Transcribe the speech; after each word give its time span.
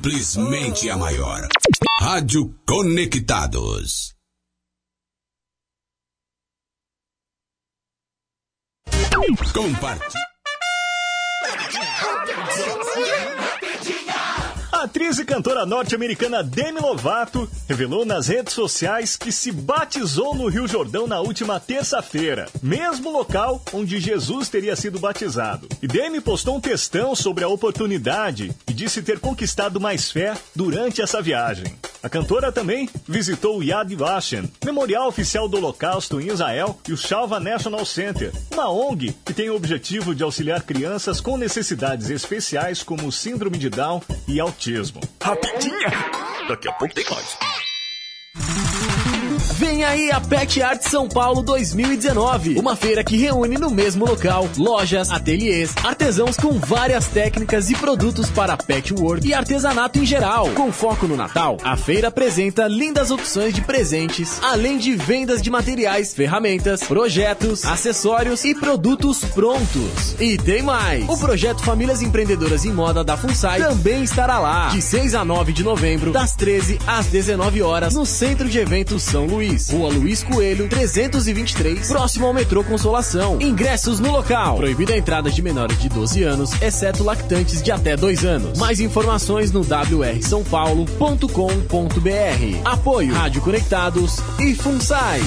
Simplesmente 0.00 0.88
a 0.88 0.96
maior. 0.96 1.46
Rádio 2.00 2.54
Conectados. 2.66 4.14
Compartilhe. 9.52 10.29
A 14.80 14.84
atriz 14.84 15.18
e 15.18 15.26
cantora 15.26 15.66
norte-americana 15.66 16.42
Demi 16.42 16.80
Lovato 16.80 17.46
revelou 17.68 18.06
nas 18.06 18.28
redes 18.28 18.54
sociais 18.54 19.14
que 19.14 19.30
se 19.30 19.52
batizou 19.52 20.34
no 20.34 20.48
Rio 20.48 20.66
Jordão 20.66 21.06
na 21.06 21.20
última 21.20 21.60
terça-feira, 21.60 22.48
mesmo 22.62 23.10
local 23.10 23.62
onde 23.74 24.00
Jesus 24.00 24.48
teria 24.48 24.74
sido 24.74 24.98
batizado. 24.98 25.68
E 25.82 25.86
Demi 25.86 26.18
postou 26.22 26.56
um 26.56 26.60
textão 26.62 27.14
sobre 27.14 27.44
a 27.44 27.48
oportunidade 27.48 28.54
e 28.66 28.72
disse 28.72 29.02
ter 29.02 29.20
conquistado 29.20 29.78
mais 29.78 30.10
fé 30.10 30.34
durante 30.56 31.02
essa 31.02 31.20
viagem. 31.20 31.76
A 32.02 32.08
cantora 32.08 32.50
também 32.50 32.88
visitou 33.06 33.58
o 33.58 33.62
Yad 33.62 33.94
Vashem, 33.94 34.50
memorial 34.64 35.06
oficial 35.06 35.46
do 35.46 35.58
Holocausto 35.58 36.18
em 36.18 36.28
Israel, 36.28 36.80
e 36.88 36.94
o 36.94 36.96
Shalva 36.96 37.38
National 37.38 37.84
Center, 37.84 38.32
uma 38.50 38.70
ONG 38.70 39.14
que 39.26 39.34
tem 39.34 39.50
o 39.50 39.54
objetivo 39.54 40.14
de 40.14 40.22
auxiliar 40.22 40.62
crianças 40.62 41.20
com 41.20 41.36
necessidades 41.36 42.08
especiais 42.08 42.82
como 42.82 43.12
síndrome 43.12 43.58
de 43.58 43.68
Down 43.68 44.00
e 44.26 44.40
autismo. 44.40 44.69
Rapidinha! 45.22 45.90
Daqui 46.48 46.68
a 46.68 46.72
pouco 46.72 46.94
tem 46.94 47.04
mais. 47.10 47.69
Vem 49.60 49.84
aí 49.84 50.10
a 50.10 50.18
Pet 50.18 50.62
Art 50.62 50.80
São 50.80 51.06
Paulo 51.06 51.42
2019, 51.42 52.58
uma 52.58 52.74
feira 52.74 53.04
que 53.04 53.18
reúne 53.18 53.58
no 53.58 53.68
mesmo 53.70 54.06
local 54.06 54.48
lojas, 54.56 55.10
ateliês, 55.10 55.74
artesãos 55.84 56.34
com 56.34 56.58
várias 56.58 57.08
técnicas 57.08 57.68
e 57.68 57.74
produtos 57.74 58.30
para 58.30 58.56
patchwork 58.56 59.28
e 59.28 59.34
artesanato 59.34 59.98
em 59.98 60.06
geral. 60.06 60.48
Com 60.54 60.72
foco 60.72 61.06
no 61.06 61.14
Natal, 61.14 61.58
a 61.62 61.76
feira 61.76 62.08
apresenta 62.08 62.66
lindas 62.66 63.10
opções 63.10 63.52
de 63.52 63.60
presentes, 63.60 64.42
além 64.42 64.78
de 64.78 64.96
vendas 64.96 65.42
de 65.42 65.50
materiais, 65.50 66.14
ferramentas, 66.14 66.82
projetos, 66.82 67.66
acessórios 67.66 68.42
e 68.46 68.54
produtos 68.54 69.22
prontos. 69.26 70.16
E 70.18 70.38
tem 70.38 70.62
mais! 70.62 71.06
O 71.06 71.18
projeto 71.18 71.62
Famílias 71.62 72.00
Empreendedoras 72.00 72.64
em 72.64 72.72
Moda 72.72 73.04
da 73.04 73.14
FUNSAI 73.14 73.60
também 73.60 74.04
estará 74.04 74.38
lá, 74.38 74.68
de 74.68 74.80
6 74.80 75.14
a 75.14 75.22
9 75.22 75.52
de 75.52 75.62
novembro, 75.62 76.12
das 76.12 76.34
13 76.34 76.78
às 76.86 77.04
19 77.08 77.60
horas, 77.60 77.94
no 77.94 78.06
Centro 78.06 78.48
de 78.48 78.58
Eventos 78.58 79.02
São 79.02 79.26
Luís. 79.26 79.49
Rua 79.70 79.92
Luiz 79.92 80.22
Coelho, 80.22 80.68
323, 80.68 81.88
próximo 81.88 82.26
ao 82.26 82.32
metrô 82.32 82.64
Consolação. 82.64 83.40
Ingressos 83.40 84.00
no 84.00 84.10
local. 84.10 84.56
Proibida 84.56 84.94
a 84.94 84.98
entrada 84.98 85.30
de 85.30 85.42
menores 85.42 85.80
de 85.80 85.88
12 85.88 86.22
anos, 86.22 86.50
exceto 86.62 87.02
lactantes 87.02 87.62
de 87.62 87.70
até 87.70 87.96
2 87.96 88.24
anos. 88.24 88.58
Mais 88.58 88.80
informações 88.80 89.52
no 89.52 89.60
wrsãopaulo.com.br. 89.60 92.60
Apoio 92.64 93.14
Rádio 93.14 93.42
Conectados 93.42 94.18
e 94.38 94.54
FUNSAI. 94.54 95.20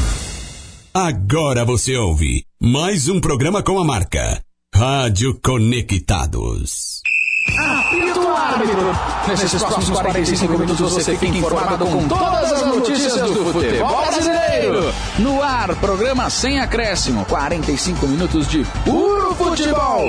Agora 0.93 1.65
você 1.65 1.97
ouve 1.97 2.45
mais 2.61 3.09
um 3.09 3.19
programa 3.19 3.61
com 3.61 3.79
a 3.79 3.83
marca 3.83 4.41
Rádio 4.73 5.37
Conectados. 5.43 7.02
Apito 7.47 8.27
árbitro. 8.35 8.95
Nesses 9.27 9.61
próximos 9.61 9.99
45 9.99 10.57
minutos 10.57 10.91
você 10.91 11.17
fica 11.17 11.37
informado 11.37 11.85
com 11.85 12.07
todas 12.07 12.51
as 12.51 12.65
notícias 12.65 13.13
do 13.13 13.51
futebol 13.51 14.05
brasileiro. 14.05 14.93
No 15.19 15.41
ar, 15.41 15.75
programa 15.75 16.29
sem 16.29 16.59
acréscimo. 16.59 17.25
45 17.25 18.07
minutos 18.07 18.47
de 18.47 18.65
puro 18.85 19.35
futebol. 19.35 20.05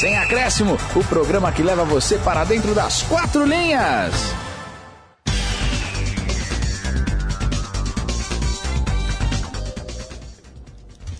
Sem 0.00 0.16
acréscimo, 0.16 0.78
o 0.94 1.04
programa 1.04 1.50
que 1.52 1.62
leva 1.62 1.84
você 1.84 2.18
para 2.18 2.44
dentro 2.44 2.74
das 2.74 3.02
quatro 3.02 3.44
linhas. 3.44 4.34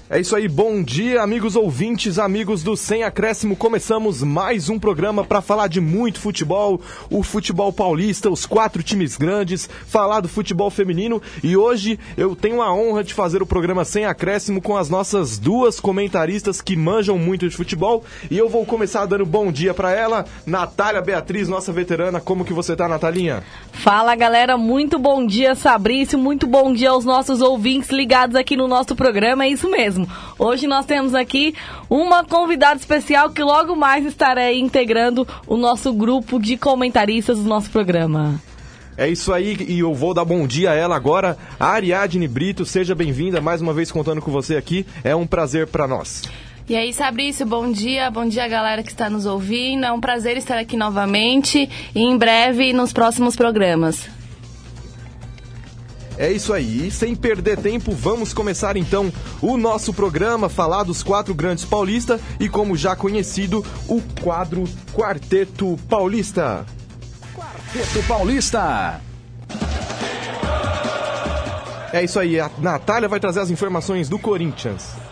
É 0.09 0.21
isso 0.21 0.37
aí, 0.37 0.47
bom 0.47 0.85
dia, 0.85 1.21
amigos 1.21 1.57
ouvintes, 1.57 2.17
amigos 2.17 2.63
do 2.63 2.77
Sem 2.77 3.03
Acréscimo. 3.03 3.57
Começamos 3.57 4.23
mais 4.23 4.69
um 4.69 4.79
programa 4.79 5.25
para 5.25 5.41
falar 5.41 5.67
de 5.67 5.81
muito 5.81 6.21
futebol, 6.21 6.81
o 7.11 7.25
futebol 7.25 7.73
paulista, 7.73 8.31
os 8.31 8.47
quatro 8.47 8.85
times 8.85 9.17
grandes, 9.17 9.69
falar 9.89 10.21
do 10.21 10.29
futebol 10.29 10.71
feminino. 10.71 11.21
E 11.43 11.57
hoje 11.57 11.99
eu 12.17 12.37
tenho 12.37 12.63
a 12.63 12.73
honra 12.73 13.03
de 13.03 13.13
fazer 13.13 13.43
o 13.43 13.47
programa 13.47 13.85
Sem 13.85 14.05
Acréscimo 14.05 14.63
com 14.63 14.77
as 14.77 14.89
nossas 14.89 15.41
duas 15.41 15.81
comentaristas 15.81 16.61
que 16.61 16.77
manjam 16.77 17.19
muito 17.19 17.49
de 17.49 17.57
futebol. 17.57 18.05
E 18.31 18.39
eu 18.39 18.49
vou 18.49 18.65
começar 18.65 19.07
dando 19.07 19.27
bom 19.27 19.51
dia 19.51 19.75
para 19.75 19.91
ela, 19.91 20.25
Natália 20.47 21.03
Beatriz, 21.03 21.49
nossa 21.49 21.73
veterana. 21.73 22.21
Como 22.21 22.45
que 22.45 22.53
você 22.53 22.77
tá, 22.77 22.89
Natalinha? 22.89 23.43
Fala 23.73 24.15
galera, 24.15 24.57
muito 24.57 25.01
bom 25.01 25.27
dia 25.27 25.57
Fabrício, 25.57 26.17
muito 26.17 26.47
bom 26.47 26.73
dia 26.73 26.91
aos 26.91 27.05
nossos 27.05 27.41
ouvintes 27.41 27.91
ligados 27.91 28.37
aqui 28.37 28.57
no 28.57 28.69
nosso 28.69 28.95
programa, 28.95 29.45
é 29.45 29.49
isso 29.49 29.69
mesmo. 29.69 29.96
Hoje 30.39 30.67
nós 30.67 30.85
temos 30.87 31.15
aqui 31.15 31.55
uma 31.89 32.25
convidada 32.25 32.79
especial 32.79 33.31
que 33.31 33.43
logo 33.43 33.77
mais 33.77 34.05
estará 34.05 34.53
integrando 34.53 35.27
o 35.47 35.57
nosso 35.57 35.93
grupo 35.93 36.39
de 36.39 36.57
comentaristas 36.57 37.39
do 37.39 37.49
nosso 37.49 37.71
programa. 37.71 38.41
É 38.99 39.09
isso 39.09 39.33
aí, 39.33 39.57
e 39.69 39.81
eu 39.81 39.93
vou 39.93 40.15
dar 40.15 40.25
bom 40.25 40.47
dia 40.47 40.71
a 40.71 40.75
ela 40.75 40.97
agora, 40.97 41.37
a 41.61 41.67
Ariadne 41.67 42.27
Brito. 42.27 42.65
Seja 42.65 42.95
bem-vinda, 42.95 43.43
mais 43.43 43.61
uma 43.61 43.75
vez 43.75 43.93
contando 43.93 44.23
com 44.23 44.31
você 44.31 44.57
aqui. 44.57 44.87
É 45.05 45.15
um 45.15 45.27
prazer 45.27 45.67
para 45.67 45.87
nós. 45.87 46.23
E 46.69 46.75
aí, 46.75 46.93
Fabrício, 46.93 47.47
bom 47.47 47.71
dia, 47.71 48.11
bom 48.11 48.27
dia 48.27 48.49
galera 48.49 48.83
que 48.83 48.89
está 48.89 49.09
nos 49.11 49.27
ouvindo. 49.27 49.85
É 49.85 49.93
um 49.93 50.01
prazer 50.01 50.37
estar 50.37 50.59
aqui 50.59 50.77
novamente 50.77 51.69
e 51.95 52.01
em 52.01 52.17
breve 52.17 52.73
nos 52.73 52.93
próximos 52.93 53.37
programas. 53.37 54.16
É 56.19 56.33
isso 56.33 56.53
aí, 56.53 56.89
e 56.89 56.91
sem 56.91 57.15
perder 57.15 57.59
tempo, 57.59 57.93
vamos 57.93 58.33
começar 58.33 58.77
então 58.77 59.13
o 59.43 59.59
nosso 59.59 59.93
programa, 59.93 60.49
falar 60.49 60.83
dos 60.83 61.03
quatro 61.03 61.35
grandes 61.35 61.65
paulistas 61.65 62.21
e, 62.41 62.49
como 62.49 62.77
já 62.77 62.97
conhecido, 62.97 63.65
o 63.87 64.01
quadro 64.23 64.65
Quarteto 64.95 65.79
Paulista. 65.89 66.65
Quarteto 67.35 68.03
Paulista. 68.09 69.01
É 71.93 72.03
isso 72.03 72.19
aí, 72.19 72.41
a 72.41 72.51
Natália 72.59 73.09
vai 73.09 73.21
trazer 73.21 73.41
as 73.41 73.51
informações 73.51 74.09
do 74.09 74.19
Corinthians. 74.19 75.06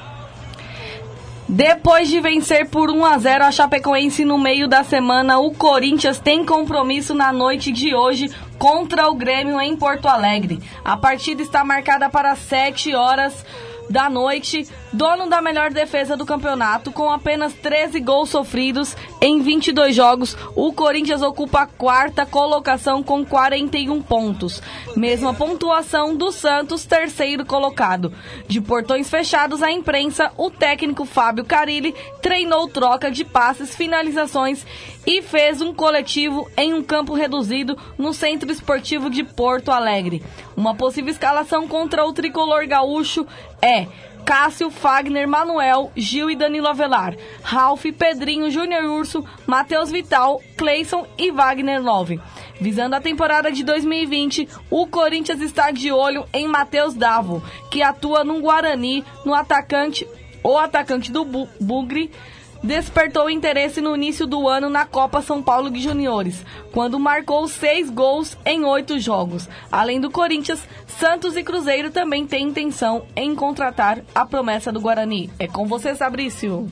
Depois 1.47 2.09
de 2.09 2.21
vencer 2.21 2.71
por 2.71 2.91
1 2.91 3.05
a 3.05 3.19
0 3.19 3.45
a 3.45 3.53
Chapecoense 3.53 4.25
no 4.25 4.39
meio 4.39 4.67
da 4.67 4.83
semana, 4.83 5.39
o 5.39 5.53
Corinthians 5.53 6.19
tem 6.19 6.43
compromisso 6.43 7.13
na 7.15 7.33
noite 7.33 7.71
de 7.71 7.95
hoje 7.95 8.31
contra 8.59 9.11
o 9.11 9.15
Grêmio 9.15 9.61
em 9.61 9.77
Porto 9.77 10.09
Alegre. 10.09 10.59
A 10.83 10.97
partida 10.97 11.43
está 11.43 11.63
marcada 11.63 12.09
para 12.09 12.35
7 12.35 12.95
horas 12.95 13.45
da 13.89 14.09
noite, 14.09 14.67
dono 14.93 15.29
da 15.29 15.43
melhor 15.43 15.71
defesa 15.71 16.17
do 16.17 16.27
campeonato, 16.27 16.93
com 16.93 17.11
apenas 17.11 17.53
13 17.55 18.01
gols 18.01 18.31
sofridos 18.31 18.97
em 19.21 19.41
22 19.41 19.95
jogos, 19.95 20.37
o 20.55 20.73
Corinthians 20.73 21.23
ocupa 21.23 21.63
a 21.63 21.67
quarta 21.67 22.27
colocação 22.27 23.03
com 23.03 23.25
41 23.25 24.03
pontos. 24.03 24.63
Mesma 24.97 25.35
pontuação 25.35 26.15
do 26.17 26.31
Santos, 26.31 26.85
terceiro 26.85 27.45
colocado. 27.45 28.13
De 28.47 28.61
portões 28.61 29.09
fechados 29.09 29.63
à 29.63 29.71
imprensa, 29.71 30.33
o 30.37 30.51
técnico 30.51 31.05
Fábio 31.05 31.45
Carilli 31.45 31.95
treinou 32.23 32.69
troca 32.69 33.11
de 33.11 33.25
passes, 33.25 33.75
finalizações 33.75 34.65
e 35.07 35.23
fez 35.23 35.61
um 35.61 35.75
coletivo 35.75 36.49
em 36.57 36.73
um 36.73 36.83
campo 36.83 37.15
reduzido 37.15 37.77
no 37.99 38.13
Centro 38.13 38.51
Esportivo 38.51 39.11
de 39.11 39.23
Porto 39.23 39.71
Alegre. 39.71 40.23
Uma 40.57 40.75
possível 40.75 41.11
escalação 41.11 41.67
contra 41.67 42.05
o 42.05 42.13
tricolor 42.13 42.67
gaúcho 42.67 43.27
é 43.61 43.87
Cássio, 44.25 44.71
Fagner, 44.71 45.29
Manuel, 45.29 45.93
Gil 45.95 46.31
e 46.31 46.37
Danilo 46.37 46.67
Avelar, 46.67 47.15
Ralph, 47.43 47.85
Pedrinho, 47.99 48.51
Júnior 48.51 48.85
Urso, 48.85 49.25
Matheus 49.47 49.91
Vital, 49.91 50.41
Cleison 50.57 51.07
e 51.19 51.31
Wagner 51.31 51.83
9. 51.83 52.19
Visando 52.59 52.97
a 52.97 53.01
temporada 53.01 53.53
de 53.53 53.63
2020, 53.63 54.49
o 54.71 54.87
Corinthians 54.87 55.41
está 55.41 55.71
de 55.71 55.93
olho 55.93 56.27
em 56.33 56.49
Matheus 56.49 56.95
Davo, 56.95 57.43
que 57.71 57.83
atua 57.83 58.25
no 58.25 58.41
Guarani, 58.41 59.05
no 59.27 59.35
atacante, 59.35 60.09
o 60.43 60.57
atacante 60.57 61.13
do 61.13 61.25
Bu 61.25 61.47
Bugre, 61.61 62.11
despertou 62.65 63.29
interesse 63.29 63.81
no 63.83 63.95
início 63.95 64.27
do 64.27 64.49
ano 64.49 64.71
na 64.71 64.87
Copa 64.87 65.21
São 65.21 65.43
Paulo 65.43 65.71
de 65.71 65.81
Juniores, 65.81 66.43
quando 66.73 66.99
marcou 66.99 67.47
seis 67.47 67.91
gols 67.91 68.37
em 68.45 68.65
oito 68.65 68.99
jogos. 68.99 69.47
Além 69.71 70.01
do 70.01 70.11
Corinthians, 70.11 70.61
Santos 70.99 71.37
e 71.37 71.45
Cruzeiro 71.45 71.91
também 71.91 72.27
têm 72.27 72.49
intenção 72.49 73.05
em 73.15 73.35
contratar 73.35 74.03
a 74.15 74.25
promessa 74.25 74.73
do 74.73 74.81
Guarani. 74.81 75.31
É 75.39 75.47
com 75.47 75.67
você, 75.67 75.95
Fabrício. 75.95 76.67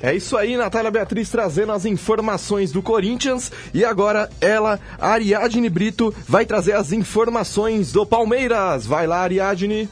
É 0.00 0.14
isso 0.14 0.36
aí, 0.36 0.56
Natália 0.56 0.90
Beatriz 0.90 1.30
trazendo 1.30 1.72
as 1.72 1.84
informações 1.84 2.70
do 2.70 2.80
Corinthians. 2.80 3.50
E 3.74 3.84
agora 3.84 4.30
ela, 4.40 4.78
Ariadne 5.00 5.68
Brito, 5.68 6.14
vai 6.28 6.46
trazer 6.46 6.74
as 6.74 6.92
informações 6.92 7.90
do 7.90 8.06
Palmeiras. 8.06 8.86
Vai 8.86 9.06
lá, 9.06 9.20
Ariadne. 9.20 9.88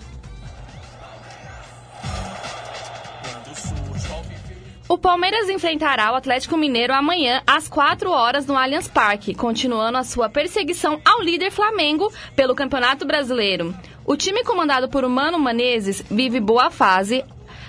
Palmeiras 5.04 5.50
enfrentará 5.50 6.10
o 6.10 6.14
Atlético 6.14 6.56
Mineiro 6.56 6.94
amanhã 6.94 7.42
às 7.46 7.68
4 7.68 8.10
horas 8.10 8.46
no 8.46 8.56
Allianz 8.56 8.88
Parque, 8.88 9.34
continuando 9.34 9.98
a 9.98 10.02
sua 10.02 10.30
perseguição 10.30 10.98
ao 11.04 11.20
líder 11.20 11.50
Flamengo 11.50 12.10
pelo 12.34 12.54
Campeonato 12.54 13.04
Brasileiro. 13.04 13.74
O 14.06 14.16
time 14.16 14.42
comandado 14.42 14.88
por 14.88 15.06
Mano 15.06 15.38
Menezes 15.38 16.02
vive 16.10 16.40
boa 16.40 16.70
fase. 16.70 17.22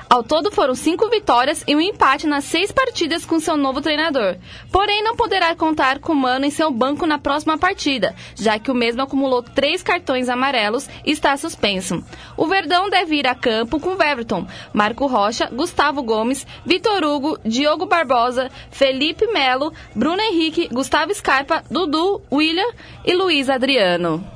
Ao 0.07 0.23
todo 0.23 0.51
foram 0.51 0.75
cinco 0.75 1.09
vitórias 1.09 1.63
e 1.67 1.75
um 1.75 1.81
empate 1.81 2.27
nas 2.27 2.45
seis 2.45 2.71
partidas 2.71 3.25
com 3.25 3.39
seu 3.39 3.57
novo 3.57 3.81
treinador. 3.81 4.37
Porém, 4.71 5.03
não 5.03 5.15
poderá 5.15 5.55
contar 5.55 5.99
com 5.99 6.13
Mano 6.13 6.45
em 6.45 6.51
seu 6.51 6.71
banco 6.71 7.05
na 7.05 7.17
próxima 7.17 7.57
partida, 7.57 8.15
já 8.35 8.59
que 8.59 8.69
o 8.69 8.75
mesmo 8.75 9.01
acumulou 9.01 9.41
três 9.41 9.81
cartões 9.81 10.29
amarelos 10.29 10.87
e 11.03 11.11
está 11.11 11.35
suspenso. 11.35 12.03
O 12.37 12.45
Verdão 12.45 12.89
deve 12.89 13.15
ir 13.15 13.27
a 13.27 13.35
campo 13.35 13.79
com 13.79 14.01
Everton, 14.01 14.47
Marco 14.71 15.07
Rocha, 15.07 15.49
Gustavo 15.51 16.03
Gomes, 16.03 16.45
Vitor 16.65 17.03
Hugo, 17.03 17.39
Diogo 17.43 17.85
Barbosa, 17.85 18.51
Felipe 18.69 19.25
Melo, 19.27 19.73
Bruno 19.95 20.21
Henrique, 20.21 20.69
Gustavo 20.71 21.13
Scarpa, 21.13 21.63
Dudu, 21.69 22.21
William 22.31 22.71
e 23.03 23.13
Luiz 23.15 23.49
Adriano. 23.49 24.34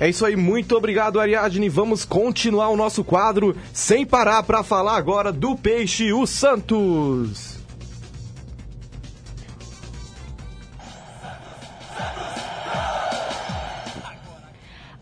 É 0.00 0.08
isso 0.08 0.24
aí, 0.24 0.36
muito 0.36 0.76
obrigado, 0.76 1.18
Ariadne. 1.18 1.68
Vamos 1.68 2.04
continuar 2.04 2.68
o 2.68 2.76
nosso 2.76 3.02
quadro 3.02 3.56
sem 3.72 4.06
parar 4.06 4.44
para 4.44 4.62
falar 4.62 4.96
agora 4.96 5.32
do 5.32 5.56
Peixe, 5.56 6.12
o 6.12 6.24
Santos. 6.24 7.58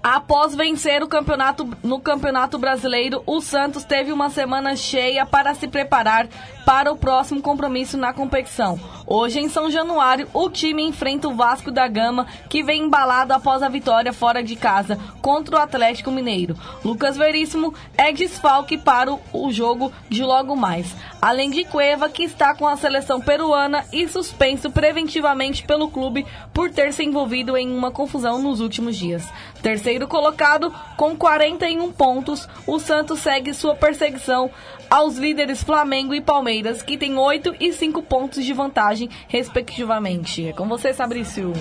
Após 0.02 0.54
vencer 0.54 1.02
o 1.02 1.08
campeonato 1.08 1.68
no 1.82 1.98
Campeonato 1.98 2.56
Brasileiro, 2.56 3.24
o 3.26 3.40
Santos 3.40 3.82
teve 3.82 4.12
uma 4.12 4.30
semana 4.30 4.76
cheia 4.76 5.26
para 5.26 5.52
se 5.52 5.66
preparar 5.66 6.28
para 6.64 6.92
o 6.92 6.96
próximo 6.96 7.42
compromisso 7.42 7.98
na 7.98 8.12
competição. 8.12 8.78
Hoje, 9.06 9.38
em 9.38 9.48
São 9.48 9.70
Januário, 9.70 10.26
o 10.34 10.50
time 10.50 10.82
enfrenta 10.82 11.28
o 11.28 11.34
Vasco 11.34 11.70
da 11.70 11.86
Gama, 11.86 12.26
que 12.48 12.62
vem 12.62 12.82
embalado 12.82 13.32
após 13.32 13.62
a 13.62 13.68
vitória 13.68 14.12
fora 14.12 14.42
de 14.42 14.56
casa 14.56 14.98
contra 15.22 15.56
o 15.56 15.60
Atlético 15.60 16.10
Mineiro. 16.10 16.56
Lucas 16.84 17.16
Veríssimo 17.16 17.72
é 17.96 18.10
desfalque 18.10 18.76
para 18.76 19.16
o, 19.32 19.52
jogo 19.52 19.92
de 20.08 20.24
logo 20.24 20.56
mais. 20.56 20.92
Além 21.22 21.50
de 21.50 21.64
Cueva, 21.64 22.08
que 22.08 22.24
está 22.24 22.52
com 22.54 22.66
a 22.66 22.76
seleção 22.76 23.20
peruana 23.20 23.84
e 23.92 24.08
suspenso 24.08 24.70
preventivamente 24.70 25.64
pelo 25.64 25.88
clube 25.88 26.26
por 26.52 26.70
ter 26.70 26.92
se 26.92 27.04
envolvido 27.04 27.56
em 27.56 27.70
uma 27.72 27.92
confusão 27.92 28.42
nos 28.42 28.60
últimos 28.60 28.96
dias. 28.96 29.24
Terceiro 29.62 30.08
colocado, 30.08 30.72
com 30.96 31.16
41 31.16 31.92
pontos, 31.92 32.48
o 32.66 32.78
Santos 32.78 33.20
segue 33.20 33.54
sua 33.54 33.74
perseguição 33.74 34.50
aos 34.88 35.16
líderes 35.16 35.62
Flamengo 35.62 36.14
e 36.14 36.20
Palmeiras, 36.20 36.82
que 36.82 36.96
têm 36.96 37.18
8 37.18 37.56
e 37.58 37.72
5 37.72 38.02
pontos 38.02 38.44
de 38.44 38.52
vantagem, 38.52 38.95
respectivamente. 39.28 40.48
É 40.48 40.52
com 40.52 40.68
você, 40.68 40.92
Fabrício. 40.92 41.52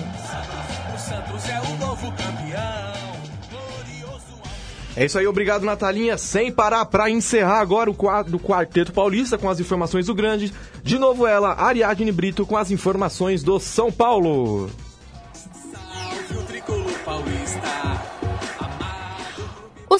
É 4.96 5.04
isso 5.04 5.18
aí, 5.18 5.26
obrigado, 5.26 5.64
Natalinha. 5.64 6.16
Sem 6.16 6.50
parar 6.50 6.86
para 6.86 7.10
encerrar 7.10 7.60
agora 7.60 7.90
o 7.90 7.94
quadro 7.94 8.32
do 8.32 8.38
Quarteto 8.38 8.92
Paulista 8.92 9.36
com 9.36 9.50
as 9.50 9.60
informações 9.60 10.06
do 10.06 10.14
Grande. 10.14 10.52
De 10.82 10.98
novo 10.98 11.26
ela, 11.26 11.54
Ariadne 11.60 12.10
Brito, 12.10 12.46
com 12.46 12.56
as 12.56 12.70
informações 12.70 13.42
do 13.42 13.60
São 13.60 13.92
Paulo. 13.92 14.70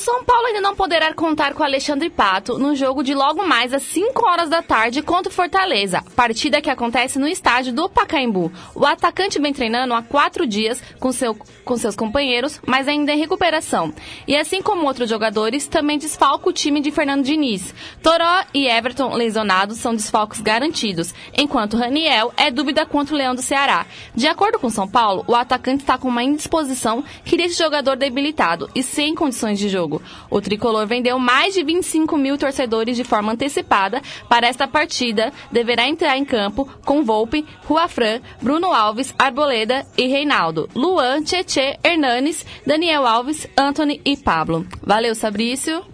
São 0.06 0.22
Paulo 0.22 0.46
ainda 0.46 0.60
não 0.60 0.76
poderá 0.76 1.12
contar 1.12 1.52
com 1.52 1.64
Alexandre 1.64 2.08
Pato 2.08 2.60
no 2.60 2.76
jogo 2.76 3.02
de 3.02 3.12
logo 3.12 3.44
mais 3.44 3.74
às 3.74 3.82
5 3.82 4.24
horas 4.24 4.48
da 4.48 4.62
tarde 4.62 5.02
contra 5.02 5.32
o 5.32 5.34
Fortaleza, 5.34 6.00
partida 6.14 6.60
que 6.60 6.70
acontece 6.70 7.18
no 7.18 7.26
estádio 7.26 7.72
do 7.72 7.88
Pacaembu. 7.88 8.52
O 8.72 8.86
atacante 8.86 9.40
vem 9.40 9.52
treinando 9.52 9.94
há 9.94 10.04
quatro 10.04 10.46
dias 10.46 10.80
com, 11.00 11.10
seu, 11.10 11.34
com 11.34 11.76
seus 11.76 11.96
companheiros, 11.96 12.60
mas 12.64 12.86
ainda 12.86 13.10
em 13.10 13.18
recuperação. 13.18 13.92
E 14.28 14.36
assim 14.36 14.62
como 14.62 14.86
outros 14.86 15.10
jogadores, 15.10 15.66
também 15.66 15.98
desfalca 15.98 16.50
o 16.50 16.52
time 16.52 16.80
de 16.80 16.92
Fernando 16.92 17.24
Diniz. 17.24 17.74
Toró 18.00 18.44
e 18.54 18.68
Everton 18.68 19.12
lesionados 19.12 19.78
são 19.78 19.92
desfalques 19.92 20.40
garantidos, 20.40 21.12
enquanto 21.36 21.76
Raniel 21.76 22.32
é 22.36 22.48
dúvida 22.48 22.86
contra 22.86 23.12
o 23.12 23.18
Leão 23.18 23.34
do 23.34 23.42
Ceará. 23.42 23.84
De 24.14 24.28
acordo 24.28 24.60
com 24.60 24.70
São 24.70 24.86
Paulo, 24.86 25.24
o 25.26 25.34
atacante 25.34 25.82
está 25.82 25.98
com 25.98 26.06
uma 26.06 26.22
indisposição 26.22 27.02
que 27.24 27.36
deixa 27.36 27.54
o 27.54 27.66
jogador 27.66 27.96
debilitado 27.96 28.70
e 28.72 28.84
sem 28.84 29.12
condições 29.12 29.58
de 29.58 29.68
jogo. 29.68 29.95
O 30.30 30.40
tricolor 30.40 30.86
vendeu 30.86 31.18
mais 31.18 31.54
de 31.54 31.62
25 31.62 32.16
mil 32.16 32.38
torcedores 32.38 32.96
de 32.96 33.04
forma 33.04 33.32
antecipada 33.32 34.02
para 34.28 34.46
esta 34.46 34.66
partida. 34.66 35.32
Deverá 35.50 35.88
entrar 35.88 36.16
em 36.16 36.24
campo 36.24 36.68
com 36.84 37.04
Volpe, 37.04 37.44
Ruafran, 37.64 38.20
Bruno 38.40 38.72
Alves, 38.72 39.14
Arboleda 39.18 39.86
e 39.96 40.06
Reinaldo, 40.06 40.68
Luan, 40.74 41.22
Tietê, 41.22 41.78
Hernanes, 41.82 42.44
Daniel 42.66 43.06
Alves, 43.06 43.46
Anthony 43.56 44.00
e 44.04 44.16
Pablo. 44.16 44.66
Valeu, 44.82 45.14
Sabrício. 45.14 45.84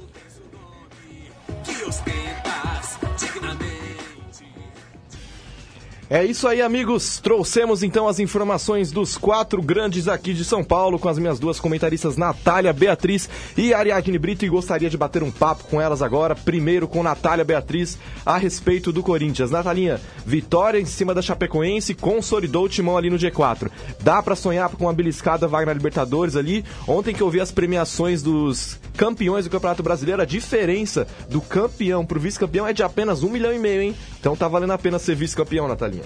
É 6.15 6.23
isso 6.23 6.47
aí, 6.47 6.61
amigos. 6.61 7.21
Trouxemos 7.21 7.83
então 7.83 8.07
as 8.07 8.19
informações 8.19 8.93
dos 8.93 9.17
quatro 9.17 9.63
grandes 9.63 10.09
aqui 10.09 10.35
de 10.35 10.45
São 10.45 10.63
Paulo 10.63 10.99
com 10.99 11.09
as 11.09 11.19
minhas 11.19 11.39
duas 11.39 11.59
comentaristas, 11.59 12.19
Natália 12.19 12.71
Beatriz 12.71 13.31
e 13.57 13.73
Ariadne 13.73 14.19
Brito, 14.19 14.45
e 14.45 14.49
gostaria 14.51 14.91
de 14.91 14.99
bater 14.99 15.23
um 15.23 15.31
papo 15.31 15.65
com 15.65 15.81
elas 15.81 16.03
agora. 16.03 16.35
Primeiro 16.35 16.87
com 16.87 17.03
Natália 17.03 17.47
Beatriz 17.47 17.99
a 18.27 18.37
respeito 18.37 18.93
do 18.93 19.03
Corinthians. 19.03 19.51
Natalinha, 19.51 20.03
vitória 20.27 20.79
em 20.79 20.85
cima 20.85 21.15
da 21.15 21.23
Chapecoense, 21.23 21.95
consolidou 21.95 22.67
o 22.67 22.69
timão 22.69 22.99
ali 22.99 23.09
no 23.09 23.17
G4. 23.17 23.71
Dá 23.99 24.23
pra 24.23 24.37
sonhar 24.37 24.69
com 24.69 24.85
uma 24.85 24.93
beliscada 24.93 25.49
vaga 25.49 25.65
na 25.65 25.73
Libertadores 25.73 26.37
ali? 26.37 26.63
Ontem 26.87 27.15
que 27.15 27.23
eu 27.23 27.31
vi 27.31 27.41
as 27.41 27.51
premiações 27.51 28.23
dos 28.23 28.79
campeões 28.99 29.47
do 29.47 29.51
Campeonato 29.51 29.83
Brasileiro, 29.83 30.21
a 30.21 30.27
diferença 30.27 31.07
do 31.31 31.41
campeão 31.41 32.05
pro 32.05 32.21
vice-campeão 32.21 32.67
é 32.67 32.75
de 32.75 32.83
apenas 32.83 33.23
um 33.23 33.31
milhão 33.31 33.51
e 33.51 33.59
meio, 33.59 33.81
hein? 33.81 33.97
Então 34.21 34.37
tá 34.37 34.47
valendo 34.47 34.73
a 34.75 34.79
pena 34.79 34.99
ser 34.99 35.17
vice-campeão, 35.17 35.67
Natalinha. 35.67 36.02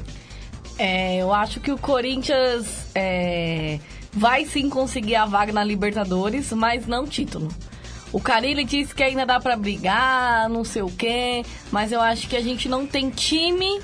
É, 0.79 1.17
eu 1.17 1.33
acho 1.33 1.61
que 1.61 1.73
o 1.73 1.79
Corinthians 1.79 2.67
é, 2.95 3.79
vai 4.13 4.45
sim 4.45 4.69
conseguir 4.69 5.15
a 5.17 5.25
vaga 5.25 5.53
na 5.53 5.65
Libertadores, 5.65 6.53
mas 6.53 6.87
não 6.87 7.07
título. 7.07 7.49
O 8.13 8.21
Carilli 8.21 8.65
disse 8.65 8.95
que 8.95 9.03
ainda 9.03 9.25
dá 9.27 9.41
pra 9.41 9.57
brigar, 9.57 10.49
não 10.49 10.65
sei 10.65 10.83
o 10.83 10.91
quê, 10.91 11.45
mas 11.73 11.93
eu 11.93 12.01
acho 12.01 12.29
que 12.29 12.37
a 12.37 12.43
gente 12.43 12.69
não 12.69 12.87
tem 12.87 13.11
time 13.11 13.81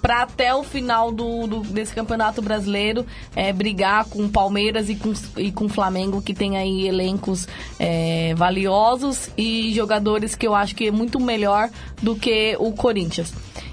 pra 0.00 0.22
até 0.22 0.52
o 0.54 0.62
final 0.64 1.12
do, 1.12 1.46
do- 1.46 1.60
desse 1.60 1.94
campeonato 1.94 2.42
brasileiro 2.42 3.06
é, 3.36 3.52
brigar 3.52 4.04
com 4.06 4.28
Palmeiras 4.28 4.88
e 4.90 4.96
com, 4.96 5.12
e 5.36 5.52
com 5.52 5.68
Flamengo, 5.68 6.20
que 6.20 6.34
tem 6.34 6.56
aí 6.56 6.86
elencos 6.88 7.46
é, 7.78 8.34
valiosos 8.34 9.30
e 9.36 9.72
jogadores 9.72 10.34
que 10.34 10.46
eu 10.46 10.54
acho 10.54 10.74
que 10.74 10.88
é 10.88 10.90
muito 10.90 11.20
melhor 11.20 11.70
do 12.02 12.16
que 12.16 12.56
o 12.58 12.72
Corinthians. 12.72 13.32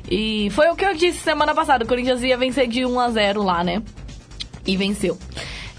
E 0.09 0.49
foi 0.51 0.69
o 0.69 0.75
que 0.75 0.83
eu 0.83 0.95
disse 0.95 1.19
semana 1.19 1.53
passada, 1.53 1.83
o 1.83 1.87
Corinthians 1.87 2.23
ia 2.23 2.37
vencer 2.37 2.67
de 2.67 2.85
1 2.85 2.99
a 2.99 3.09
0 3.11 3.43
lá, 3.43 3.63
né? 3.63 3.81
E 4.65 4.75
venceu. 4.75 5.17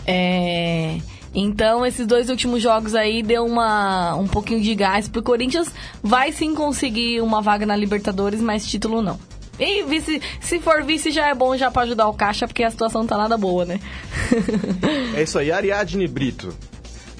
É, 0.07 0.99
Então, 1.35 1.85
esses 1.87 2.07
dois 2.07 2.29
últimos 2.29 2.63
jogos 2.63 2.95
aí 2.95 3.23
deu 3.23 3.45
uma, 3.45 4.15
um 4.17 4.27
pouquinho 4.27 4.61
de 4.61 4.75
gás 4.75 5.09
pro 5.09 5.23
Corinthians. 5.23 5.73
Vai 6.03 6.33
sim 6.33 6.55
conseguir 6.55 7.21
uma 7.21 7.41
vaga 7.41 7.65
na 7.67 7.77
Libertadores, 7.77 8.41
mas 8.41 8.67
título 8.67 9.03
não. 9.03 9.19
E 9.59 9.83
vice, 9.83 10.23
se 10.41 10.59
for 10.59 10.83
vice 10.83 11.11
já 11.11 11.29
é 11.29 11.35
bom 11.35 11.57
já 11.57 11.71
pra 11.71 11.83
ajudar 11.83 12.09
o 12.09 12.15
caixa, 12.15 12.47
porque 12.49 12.65
a 12.65 12.71
situação 12.71 13.07
tá 13.07 13.17
nada 13.19 13.37
boa, 13.37 13.65
né? 13.65 13.79
É 15.15 15.23
isso 15.23 15.39
aí, 15.39 15.53
Ariadne 15.53 16.09
Brito. 16.09 16.55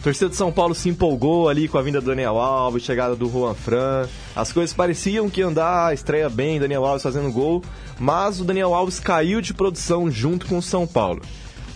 A 0.01 0.03
torcida 0.03 0.31
de 0.31 0.37
São 0.37 0.51
Paulo 0.51 0.75
se 0.75 0.89
empolgou 0.89 1.47
ali 1.51 1.69
com 1.69 1.77
a 1.77 1.83
vinda 1.83 2.01
do 2.01 2.07
Daniel 2.07 2.39
Alves, 2.39 2.85
chegada 2.85 3.15
do 3.15 3.29
Juan 3.29 3.53
Fran. 3.53 4.09
As 4.35 4.51
coisas 4.51 4.75
pareciam 4.75 5.29
que 5.29 5.43
andar, 5.43 5.93
estreia 5.93 6.31
bem, 6.31 6.59
Daniel 6.59 6.87
Alves 6.87 7.03
fazendo 7.03 7.31
gol, 7.31 7.63
mas 7.99 8.41
o 8.41 8.45
Daniel 8.45 8.73
Alves 8.73 8.99
caiu 8.99 9.43
de 9.43 9.53
produção 9.53 10.11
junto 10.11 10.47
com 10.47 10.57
o 10.57 10.63
São 10.63 10.87
Paulo. 10.87 11.21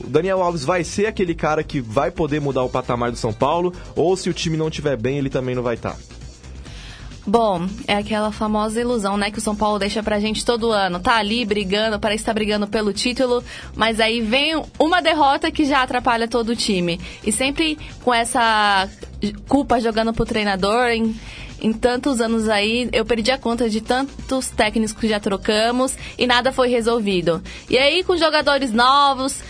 O 0.01 0.07
Daniel 0.07 0.43
Alves 0.43 0.65
vai 0.65 0.83
ser 0.83 1.05
aquele 1.05 1.35
cara 1.35 1.63
que 1.63 1.83
vai 1.83 2.11
poder 2.11 2.41
mudar 2.41 2.63
o 2.63 2.71
patamar 2.71 3.11
do 3.11 3.19
São 3.19 3.31
Paulo, 3.31 3.75
ou 3.95 4.17
se 4.17 4.31
o 4.31 4.33
time 4.33 4.57
não 4.57 4.69
estiver 4.69 4.97
bem, 4.97 5.19
ele 5.19 5.29
também 5.29 5.55
não 5.55 5.63
vai 5.63 5.75
estar. 5.75 5.95
Bom, 7.27 7.67
é 7.89 7.95
aquela 7.95 8.31
famosa 8.31 8.79
ilusão, 8.79 9.17
né, 9.17 9.31
que 9.31 9.39
o 9.39 9.41
São 9.41 9.57
Paulo 9.57 9.79
deixa 9.79 10.03
pra 10.03 10.21
gente 10.21 10.45
todo 10.45 10.71
ano. 10.71 11.01
Tá 11.01 11.17
ali 11.17 11.45
brigando, 11.47 11.99
parece 11.99 12.23
estar 12.23 12.35
brigando 12.35 12.67
pelo 12.67 12.93
título, 12.93 13.43
mas 13.75 13.99
aí 13.99 14.21
vem 14.21 14.63
uma 14.79 15.01
derrota 15.01 15.51
que 15.51 15.65
já 15.65 15.83
atrapalha 15.83 16.29
todo 16.29 16.51
o 16.51 16.57
time. 16.57 17.01
E 17.25 17.33
sempre 17.33 17.79
com 18.03 18.13
essa 18.13 18.89
culpa 19.49 19.81
jogando 19.81 20.13
pro 20.13 20.27
treinador, 20.27 20.89
em, 20.89 21.19
em 21.63 21.73
tantos 21.73 22.21
anos 22.21 22.47
aí, 22.47 22.91
eu 22.93 23.07
perdi 23.07 23.31
a 23.31 23.39
conta 23.39 23.71
de 23.71 23.81
tantos 23.81 24.51
técnicos 24.51 24.93
que 24.93 25.09
já 25.09 25.19
trocamos 25.19 25.97
e 26.19 26.27
nada 26.27 26.53
foi 26.53 26.69
resolvido. 26.69 27.43
E 27.71 27.79
aí, 27.79 28.05
com 28.05 28.19
jogadores 28.19 28.71
novos, 28.71 29.43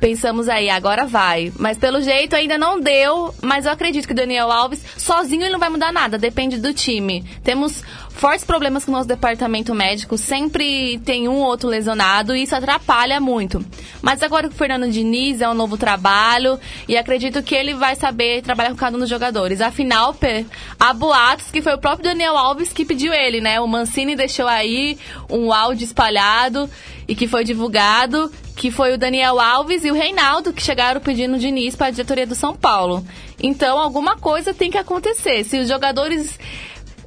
pensamos 0.00 0.48
aí, 0.48 0.68
agora 0.68 1.06
vai. 1.06 1.52
Mas 1.58 1.78
pelo 1.78 2.00
jeito 2.00 2.36
ainda 2.36 2.56
não 2.58 2.80
deu, 2.80 3.34
mas 3.42 3.66
eu 3.66 3.72
acredito 3.72 4.06
que 4.06 4.12
o 4.12 4.16
Daniel 4.16 4.50
Alves, 4.50 4.84
sozinho 4.96 5.42
ele 5.42 5.52
não 5.52 5.58
vai 5.58 5.68
mudar 5.68 5.92
nada, 5.92 6.18
depende 6.18 6.58
do 6.58 6.72
time. 6.72 7.24
Temos 7.42 7.82
fortes 8.16 8.46
problemas 8.46 8.84
com 8.84 8.90
o 8.90 8.94
nosso 8.94 9.06
departamento 9.06 9.74
médico, 9.74 10.16
sempre 10.16 10.98
tem 11.04 11.28
um 11.28 11.36
ou 11.36 11.46
outro 11.46 11.68
lesionado 11.68 12.34
e 12.34 12.42
isso 12.42 12.56
atrapalha 12.56 13.20
muito. 13.20 13.64
Mas 14.00 14.22
agora 14.22 14.48
com 14.48 14.54
o 14.54 14.56
Fernando 14.56 14.90
Diniz 14.90 15.42
é 15.42 15.48
um 15.48 15.54
novo 15.54 15.76
trabalho 15.76 16.58
e 16.88 16.96
acredito 16.96 17.42
que 17.42 17.54
ele 17.54 17.74
vai 17.74 17.94
saber 17.94 18.42
trabalhar 18.42 18.70
com 18.70 18.76
cada 18.76 18.96
um 18.96 19.00
dos 19.00 19.08
jogadores. 19.08 19.60
Afinal, 19.60 20.14
Pê, 20.14 20.46
há 20.80 20.94
boatos 20.94 21.50
que 21.50 21.60
foi 21.60 21.74
o 21.74 21.78
próprio 21.78 22.08
Daniel 22.08 22.36
Alves 22.38 22.72
que 22.72 22.86
pediu 22.86 23.12
ele, 23.12 23.40
né? 23.40 23.60
O 23.60 23.68
Mancini 23.68 24.16
deixou 24.16 24.46
aí 24.46 24.98
um 25.30 25.52
áudio 25.52 25.84
espalhado 25.84 26.70
e 27.06 27.14
que 27.14 27.28
foi 27.28 27.44
divulgado, 27.44 28.32
que 28.56 28.70
foi 28.70 28.94
o 28.94 28.98
Daniel 28.98 29.38
Alves 29.38 29.84
e 29.84 29.90
o 29.90 29.94
Reinaldo 29.94 30.54
que 30.54 30.62
chegaram 30.62 31.02
pedindo 31.02 31.38
Diniz 31.38 31.76
para 31.76 31.88
a 31.88 31.90
diretoria 31.90 32.26
do 32.26 32.34
São 32.34 32.56
Paulo. 32.56 33.06
Então, 33.40 33.78
alguma 33.78 34.16
coisa 34.16 34.54
tem 34.54 34.70
que 34.70 34.78
acontecer. 34.78 35.44
Se 35.44 35.58
os 35.58 35.68
jogadores 35.68 36.38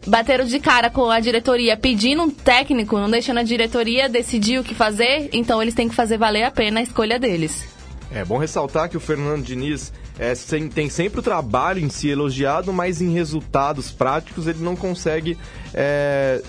bateram 0.07 0.45
de 0.45 0.59
cara 0.59 0.89
com 0.89 1.09
a 1.09 1.19
diretoria 1.19 1.75
pedindo 1.77 2.23
um 2.23 2.29
técnico, 2.29 2.97
não 2.97 3.09
deixando 3.09 3.39
a 3.39 3.43
diretoria 3.43 4.07
decidir 4.09 4.59
o 4.59 4.63
que 4.63 4.73
fazer, 4.75 5.29
então 5.33 5.61
eles 5.61 5.73
têm 5.73 5.89
que 5.89 5.95
fazer 5.95 6.17
valer 6.17 6.43
a 6.43 6.51
pena 6.51 6.79
a 6.79 6.83
escolha 6.83 7.19
deles. 7.19 7.63
É 8.11 8.25
bom 8.25 8.37
ressaltar 8.37 8.89
que 8.89 8.97
o 8.97 8.99
Fernando 8.99 9.43
Diniz 9.43 9.93
é, 10.17 10.33
sem- 10.33 10.67
tem 10.67 10.89
sempre 10.89 11.19
o 11.19 11.23
trabalho 11.23 11.79
em 11.79 11.89
si 11.89 12.09
elogiado, 12.09 12.73
mas 12.73 13.01
em 13.01 13.11
resultados 13.13 13.91
práticos 13.91 14.47
ele 14.47 14.63
não 14.63 14.75
consegue 14.75 15.37
é, 15.73 16.41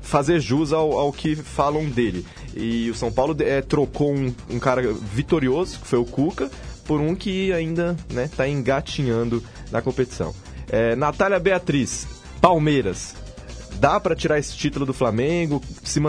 fazer 0.00 0.40
jus 0.40 0.72
ao, 0.72 0.92
ao 0.98 1.12
que 1.12 1.36
falam 1.36 1.84
dele. 1.84 2.26
E 2.56 2.90
o 2.90 2.94
São 2.94 3.12
Paulo 3.12 3.36
é, 3.40 3.62
trocou 3.62 4.12
um, 4.12 4.34
um 4.50 4.58
cara 4.58 4.82
vitorioso, 4.92 5.78
que 5.78 5.86
foi 5.86 5.98
o 6.00 6.04
Cuca, 6.04 6.50
por 6.84 7.00
um 7.00 7.14
que 7.14 7.52
ainda 7.52 7.96
está 8.24 8.48
engatinhando 8.48 9.40
na 9.70 9.80
competição. 9.80 10.34
É, 10.70 10.96
Natália 10.96 11.38
Beatriz, 11.38 12.06
Palmeiras. 12.40 13.14
Dá 13.80 14.00
para 14.00 14.16
tirar 14.16 14.38
esse 14.38 14.56
título 14.56 14.84
do 14.84 14.92
Flamengo? 14.92 15.62
Se 15.84 16.00